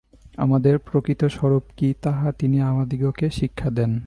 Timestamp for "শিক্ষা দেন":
3.29-3.91